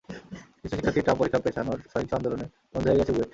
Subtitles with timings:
[0.61, 3.29] কিছু শিক্ষার্থীর টার্ম পরীক্ষা পেছানোর সহিংস আন্দোলনে বন্ধ হয়ে গেছে বুয়েট।